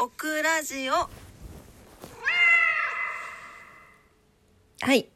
[0.00, 0.92] オクラジオ
[4.80, 5.08] はい。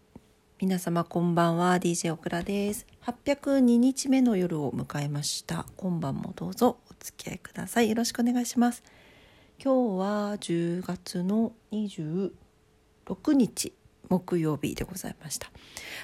[0.60, 1.76] 皆様こんばんは。
[1.76, 2.88] DJ オクラです。
[3.06, 5.66] 802日目の夜を迎えました。
[5.76, 7.90] 今晩もどうぞお付き合いください。
[7.90, 8.82] よろしくお願いします。
[9.62, 12.32] 今日は10月の26
[13.34, 13.72] 日
[14.08, 15.52] 木曜日でございました。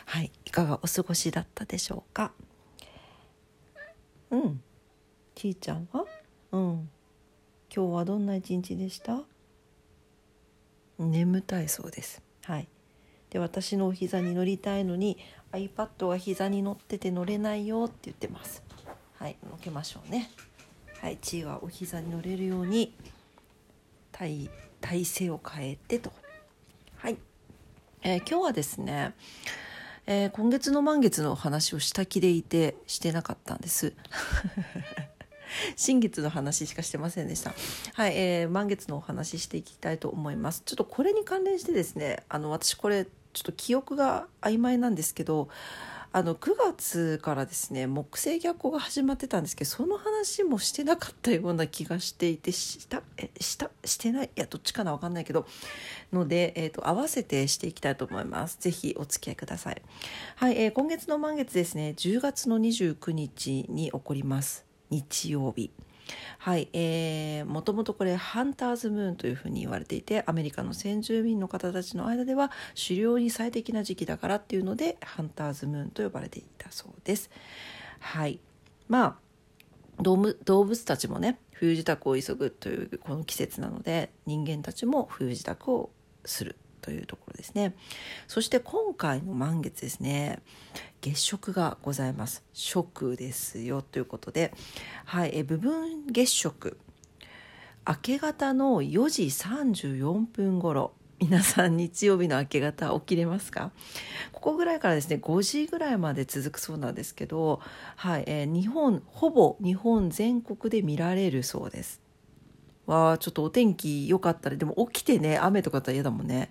[0.07, 0.31] はい。
[0.45, 2.31] いかがお過ごしだったでしょうか？
[4.31, 4.63] うん。
[5.35, 6.05] ちーちゃんは？
[6.53, 6.89] うん。
[7.75, 9.21] 今日はどんな一日でした？
[10.99, 12.23] 眠たいそうです。
[12.45, 12.69] はい。
[13.31, 15.19] で私のお膝に乗りたいのに
[15.53, 18.63] iPad が膝に乗ってて乗れないよって言ってます。
[19.19, 19.37] はい。
[19.51, 20.31] 乗けましょうね。
[21.01, 21.19] はい。
[21.19, 22.95] 地位はお膝に乗れるように
[24.13, 24.51] 体
[24.81, 26.13] 体勢を変えてと。
[26.97, 27.17] はい、
[28.03, 29.15] えー今日はですね、
[30.07, 33.93] えー今月の満月の話をした気でいてしてなかったんです
[35.77, 37.55] 新月の話しかしてませんでした。
[37.95, 40.63] はい、えー満月のお話ししていきたいと思います。
[40.65, 45.49] ちょっとこれに関連してですね、あの私これちょっと記憶が曖昧なんですけど、
[46.11, 54.31] あの9月からですね木星逆行が始まってたんですけどその話もしてなかったような気がしていてしたえしたしてない？
[54.35, 55.47] いやどっちかな分かんないけど。
[56.11, 58.57] ので、えー、と合わせてしていきたいと思います。
[58.59, 59.83] ぜひお付き合いください。
[60.37, 64.68] はい、えー今月の満月ですね10月の29日に起こります。
[64.91, 65.71] 日曜日。
[66.39, 77.31] はい、えー、もともとこれハンターズムーンというふうに言われていてアメリカの先住民の方たちの間では狩猟に最適な時期だからっていうのでハンターズムーンと呼ばれていたそうです。
[78.01, 78.41] はい。
[78.89, 79.19] ま
[79.99, 85.91] あ動物動物たちもね冬支度を急ぐというこの季節なので人間たちも冬支度を
[86.25, 86.57] する。
[86.81, 87.75] というところですね。
[88.27, 90.41] そして今回の満月ですね。
[91.01, 92.43] 月食がございます。
[92.53, 94.53] 食ですよということで。
[95.05, 95.31] はい。
[95.35, 96.79] え部分月食。
[97.87, 100.93] 明け方の4時34分頃。
[101.21, 103.73] 皆さん日曜日の明け方起きれますか？
[104.33, 107.61] ここぐらいからですね5時ぐらいまで続くそうなんですけど、
[107.97, 108.25] はい。
[108.27, 112.01] えー日本ほぼ日本全国で見られるそうです。
[112.89, 116.51] わあちょっとお天気良かったらでも起きてね雨とかだったら嫌だもんね。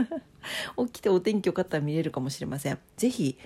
[0.78, 2.78] 起きてお天気良かったら見れるかもしれません。
[2.96, 3.36] ぜひ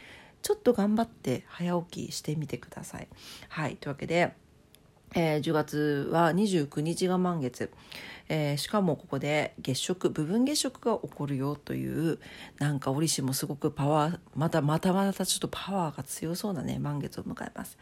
[0.41, 3.09] ちょっと頑張って早起きしてみてください。
[3.49, 4.35] はいというわけで
[5.15, 7.73] えー10月は29日が満月、
[8.29, 12.21] えーしかもここで月食部分月食が起こるよという
[12.61, 17.79] なんか折しもすごくパワーまたまたまたちょっとパワーが強そうなね満月を迎えます。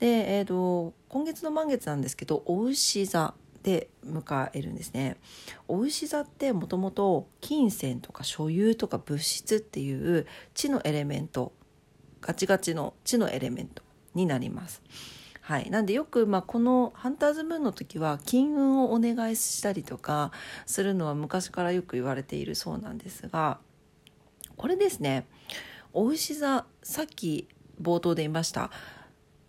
[0.00, 3.34] で、えー、と今月の満月なんですけどお牛座。
[3.66, 5.16] で迎えるんですね。
[5.66, 11.52] お牛座ってもともと金銭とか所有とか物質っていう地のエレメント
[12.20, 13.82] ガチガチの地のエレメント
[14.14, 14.82] になります。
[15.40, 20.30] はい、なんでよく、まあ、このハンターズムーンの時は金運をお願いしたりとか
[20.64, 23.58] するのは昔からよく言われているそうなんですが
[24.56, 25.26] これですね。
[25.92, 27.48] お牛座さっき
[27.82, 28.70] 冒頭で言いました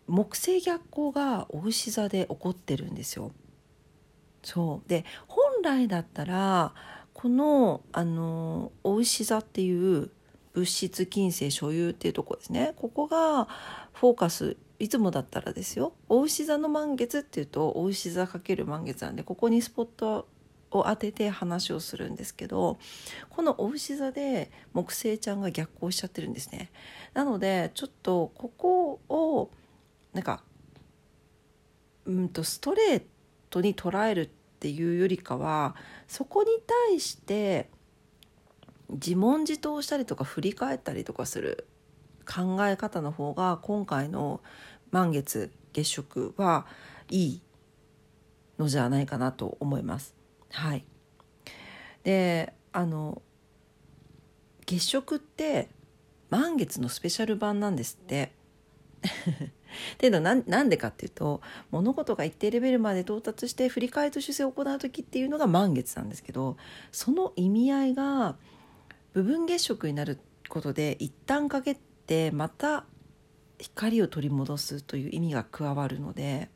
[0.07, 3.31] 木星逆行がお牛座で起こってるんですよ。
[4.43, 4.89] そう。
[4.89, 6.73] で本来だったら
[7.13, 10.09] このあのお牛座っていう
[10.53, 12.73] 物質金星所有っていうとこですね。
[12.75, 13.47] ここが
[13.93, 15.93] フォーカスいつもだったらですよ。
[16.09, 20.27] お牛座の満月っていうとお牛座かける満月なんでここにスポット
[20.71, 22.77] を当てて話をするんですけど
[23.29, 26.71] このお牛座で木星ちゃんが逆行しちゃってるんですね。
[27.13, 29.49] なのでちょっとここを
[30.13, 30.43] なんか
[32.05, 33.05] うんとストレート
[33.61, 35.75] に捉えるっていうよりかは
[36.07, 36.49] そこに
[36.89, 37.69] 対して
[38.89, 41.67] 自問自答したりとか振り返ったりとかする
[42.25, 44.41] 考え方の方が今回の
[44.91, 46.65] 満月月食は
[47.09, 47.41] いい
[48.57, 50.15] のじゃないかなと思います。
[50.51, 50.85] はい、
[52.03, 53.21] であの
[54.65, 55.69] 月食って
[56.29, 58.31] 満月のスペシャル版なんですって。
[59.93, 61.41] っていうのはなんでかっていうと
[61.71, 66.57] 物事が一定レベルまで到達して振り返りと修正を行う時っていうのが満月なんですけど
[66.91, 68.35] その意味合いが
[69.13, 70.19] 部分月食になる
[70.49, 72.85] ことで一旦かけてまた
[73.59, 76.49] 光を取り戻すという意味が加わるので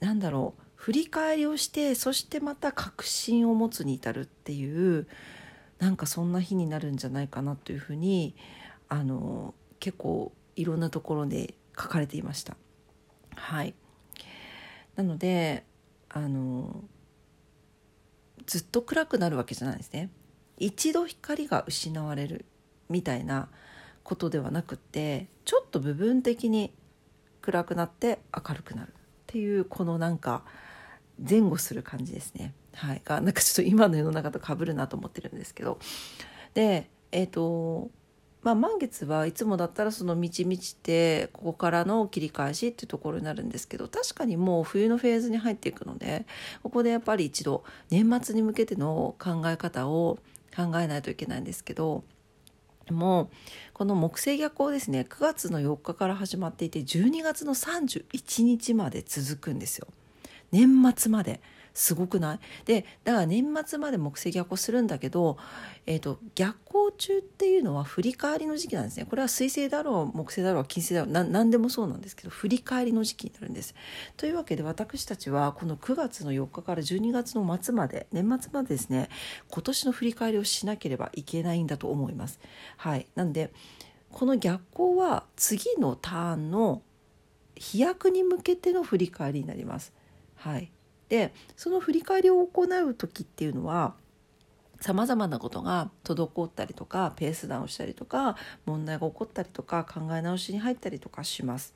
[0.00, 5.06] なんだろう振り返りをしてそしてまた確信を持つに至るっていう
[5.78, 8.34] なんかそんな日になるんじゃないかなというふうに
[8.88, 12.56] あの結構いろんなところで書かれていました。
[13.36, 13.74] はい、
[14.96, 15.64] なので
[16.08, 16.84] あの
[18.46, 20.10] ずっと暗くなるわけじゃないですね。
[20.58, 22.44] 一度光が失われる
[22.88, 23.48] みたいな
[24.04, 26.72] ことではなくってちょっと部分的に
[27.40, 28.92] 暗くなって明るくなるっ
[29.26, 30.44] ていうこのなんか
[31.18, 32.54] 前後する感じですね。
[32.74, 35.78] はい、がなんかちょっと今の世の中と被るなと思ってるんですけど
[36.54, 37.90] でえっ、ー、と
[38.44, 46.26] まあ、満月はいつもだったらその満ち満ちてここからの切り返しっていうところになるんですけど確かにもう冬のフェーズに入っていくので
[46.62, 50.18] ここでやっぱり一度年末に向けての考え方を
[50.54, 52.04] 考えないといけないんですけど
[52.90, 53.28] もう
[53.72, 59.88] この木星逆行ですね9月の4日から始まっていて12月の31日まで続くんですよ。
[60.52, 61.40] 年末まで。
[61.74, 62.38] すごくない？
[62.64, 65.36] でだから年末まで木星逆行するんだけど、
[65.86, 73.74] えーと、逆行中っていうのは振り返りの時期なんですねこれは水星だろう木星だろう金星だろうな何でもそうなんですけど振り返りの時期になるんです。
[74.16, 79.08] というわけで私たちはこの9月の4日から12月の末まで年末までですね
[79.48, 82.38] 今年の振り返りをしなければいけないんだと思います。
[82.76, 83.52] はい、なんで
[84.12, 86.82] この逆行は次のターンの
[87.56, 89.92] 飛躍に向けての振り返りになります。
[90.36, 90.70] はい、
[91.08, 93.94] でその振り返りを行う時っていうのは
[94.80, 98.36] さまざまなことが滞ったりとかペースダウンしたりとか
[98.66, 101.74] 問題が起こったりとか考え直しに入ったりとかします。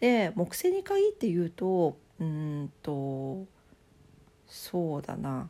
[0.00, 3.46] で木星に限って言うとうんと
[4.46, 5.48] そうだな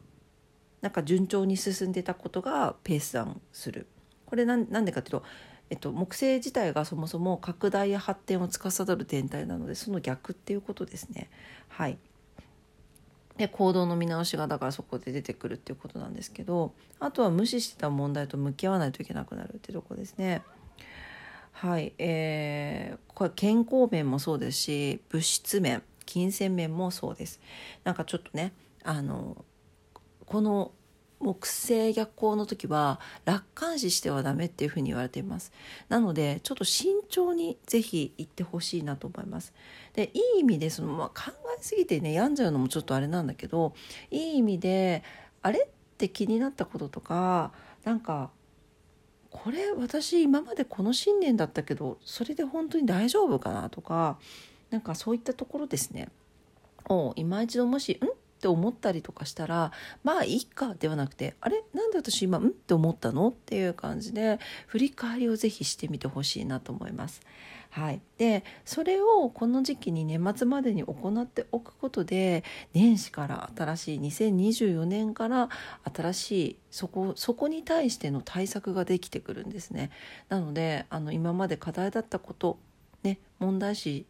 [0.80, 3.86] なんか順調に進んでたことがペースダウンする。
[4.26, 5.24] これなんでかっていうと
[5.70, 11.28] えっと、木星自体がそもそも拡大や発展を司る天体なのでその逆っていうことですね。
[11.68, 11.98] はい、
[13.38, 20.42] で行動の見直しがだからそこで出てくるっていうことなんですけどあとは無視してた問題と向き合わないといけなくなるっていうとこですね。
[21.52, 27.40] はいえー、これ健康面もそうですし物質面金銭面もそうです。
[27.84, 28.52] なんかちょっとね
[28.84, 29.44] あの
[30.26, 30.72] この
[31.20, 35.52] 木星逆行の時は楽観視してはダメっていうふうに言われています。
[35.88, 39.52] なのでちょっと慎重にぜひ行ってほしいなと思います。
[39.94, 43.74] でいい意味でその、まあ、考えすぎてね病んじゃうのもちょっとあれなんだけど
[44.10, 45.02] いい意味で
[45.42, 47.52] あれって気になったこととか
[47.84, 48.30] なんか
[49.30, 54.18] これ私今までこの信念だったけどそれで本当に大丈夫かなとか
[54.70, 56.08] なんかそういったところですね。
[56.88, 58.27] を今一度もし「ん？
[58.38, 59.72] って思ったりとかしたら
[60.04, 61.64] まあいいかではなくてあれ？
[61.74, 63.30] なんで私今んって思ったの？
[63.30, 64.38] っていう感じで
[64.68, 67.20] 振り返りをぜひしてみてほしいなと思います。
[67.70, 72.42] はい、でそれをこの時期に年末までに行っておくことで
[72.72, 75.50] 年始から新しい2024年から
[75.94, 79.90] 新しいそこそこに対しての対策ができてくるんですね。
[80.30, 82.58] なのであの今まで課題だったこと
[83.02, 84.06] ね問題視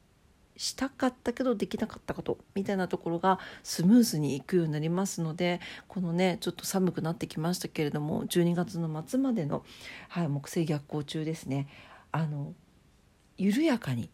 [0.58, 9.64] したかったけどできなかったことみたいなところがスムーズにいくようになりますのでこのねちょっと寒くなってきましたけれども12月の末までの、
[10.08, 11.68] はい、木星逆行中ですね。
[12.10, 12.54] あの
[13.36, 14.10] 緩やかに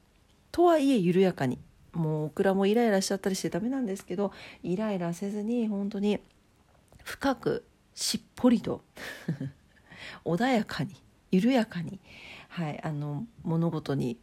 [0.53, 1.59] とはいえ緩やかに
[1.95, 4.31] もうオクラもイライラしちゃったりしてダメなんですけど
[4.63, 6.21] イライラせずに本当に
[7.05, 7.65] 深く
[7.95, 8.83] しっぽりと
[10.27, 10.95] 穏やかに
[11.31, 12.01] 緩やかに、
[12.49, 14.19] はい、あの物事に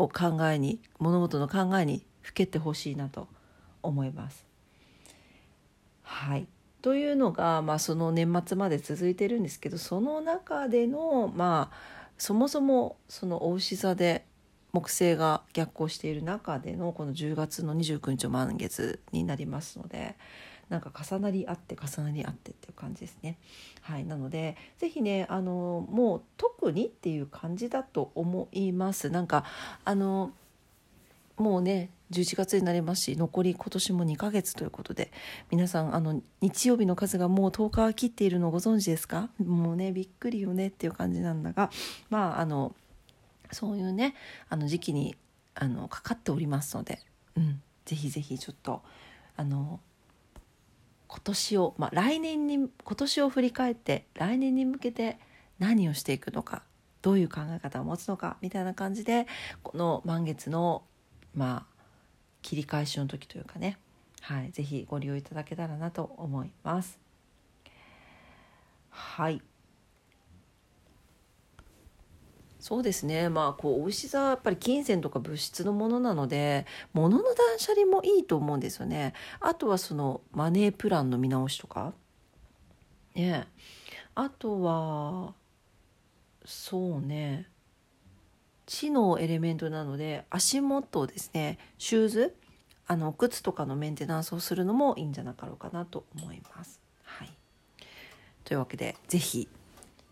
[0.00, 3.28] を考えに物事の考えにふけてほしいなと
[3.82, 4.46] 思います。
[6.02, 6.46] はい
[6.82, 11.76] というのが、まあ、その年末まで続いてるんですけどその中でのまあ
[12.16, 14.24] そもそもそのお牛座で
[14.72, 20.16] 木星が逆行している中でのこの10月の29日満月になりますので
[20.70, 23.36] なんか重なり合って重なり合ってっていう感じですね。
[23.82, 29.10] はい、なので是非ねあのもう特にっていう感じだと思います。
[29.10, 29.44] なんか
[29.84, 30.32] あの
[31.36, 35.10] もうね11月になりますし残り今年も2ヶ月ということで
[35.50, 39.28] 皆さんあの日曜日の数がもう10日切っているのご存知ですか？
[39.38, 41.70] もうねびっくりよねっていう感じなんだが
[42.10, 42.74] まああの
[43.50, 44.14] そういうね
[44.48, 45.16] あの時期に
[45.54, 47.00] あのかかっておりますので、
[47.36, 48.82] うん、ぜひぜひちょっと
[49.36, 49.80] あの
[51.10, 55.18] 今年を、まあ、来年に今年を振り返って来年に向けて
[55.58, 56.62] 何をしていくのか
[57.02, 59.26] どういう考え方を持つのかみたいな感じで
[59.62, 60.84] この満月の
[61.34, 61.84] まあ
[62.42, 63.76] 切り返しの時というかね
[64.20, 66.98] はい、ぜひご利用いただけたらなと思います。
[68.90, 69.42] はい
[72.60, 73.30] そうですね。
[73.30, 79.14] まあこうお牛座はやっぱり金銭とか物質のものなので物の断捨離もいいと思うんですよね。
[79.40, 81.94] あとはそのマネープランの見直しとか。
[83.14, 83.48] ね。
[84.14, 85.34] あとは
[86.44, 87.48] そうね。
[88.66, 91.58] 知のエレメントなので足元ですね。
[91.78, 92.36] シューズ。
[92.86, 96.80] あの靴とかのメンテナンスをするのもいいんじゃなかろうかなと思います。
[97.04, 97.30] はい、
[98.42, 99.48] というわけで是非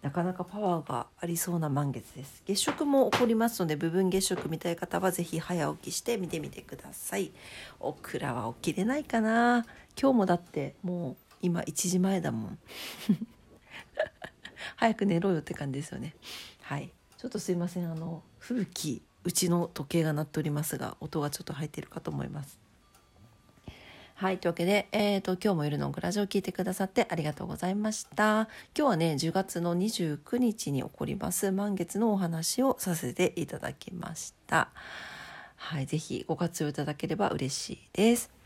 [0.02, 2.42] なかなかパワーがありそうな満月です。
[2.46, 7.32] 月食も起こりますので部分月食見たい方は是非早起きして見てみてください。
[7.80, 9.66] オクラは起きれないかな。
[10.00, 12.58] 今日もだってもう今1時前だもん。
[14.76, 16.14] 早く寝ろよって感じですよね。
[16.62, 16.92] はい。
[17.16, 17.90] ちょっとすいません。
[17.90, 22.67] あの吹雪うちの時計が鳴っておりますが音がちょっと入ってるかと思います。
[24.18, 24.38] はい。
[24.38, 28.48] というわけで、えっ、ー、と、今日も夜のグラジオを聞いてくださってありがとうございました。
[28.76, 34.70] 今日はね、10月の29日に起こります満月のお話をさせていただきました。
[35.54, 35.86] はい。
[35.86, 38.37] ぜひご活用いただければ嬉しいです。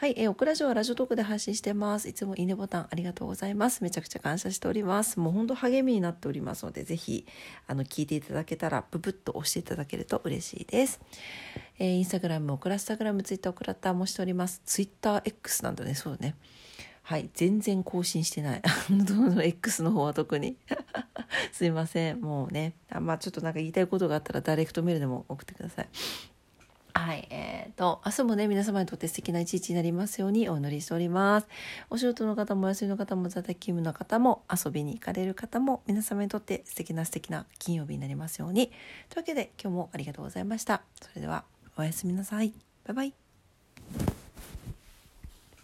[0.00, 2.08] はい、えー、オクラジオはラジオトークで配信してます。
[2.08, 3.82] いつもいいねボタンありがとうございます。
[3.82, 5.18] めちゃくちゃ感謝しております。
[5.18, 7.26] もう本当励みになっておりますので、ぜひ、
[7.66, 11.00] あの、聞いていただけたら、ブブッと押していただけると嬉しいです。
[11.80, 14.62] えー、インスタグラム、オクラスタグラム、ツイッター、オクラッターもしております。
[14.64, 16.36] ツイッター X なんだね、そうね。
[17.02, 18.62] はい、全然更新してない。
[19.42, 20.56] X の方は特に。
[21.50, 22.20] すいません。
[22.20, 22.74] もうね。
[22.88, 25.88] あまあちょっとなんか言いたいことがあったらダイレクトメールでも送ってください。
[26.98, 31.46] はい、えーと、明日もね、皆様にとって素敵な一日になりますようにお祈りしております。
[31.90, 38.72] お仕事の方もお休みの方も在宅勤務の方も遊びに行かれる方も皆様にとって素敵な素敵な金曜日になりますように。
[39.10, 40.82] というわけで今日もありがとうございました。
[41.00, 41.44] それでは
[41.76, 42.52] おやすみなさい。
[42.84, 43.27] バイバイ。